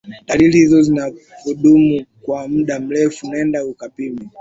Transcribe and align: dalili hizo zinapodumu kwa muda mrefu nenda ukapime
dalili 0.27 0.57
hizo 0.57 0.81
zinapodumu 0.81 2.05
kwa 2.21 2.47
muda 2.47 2.79
mrefu 2.79 3.27
nenda 3.31 3.65
ukapime 3.65 4.29